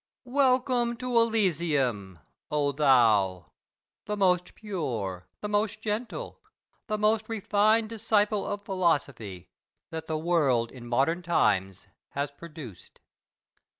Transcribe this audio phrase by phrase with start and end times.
[0.25, 2.17] Welcome to Elysium,
[2.49, 3.51] O thou,
[4.07, 6.39] the most pure, the most gentle,
[6.87, 9.51] the most refined disciple of philosophy
[9.91, 12.99] that the world in modern times has produced!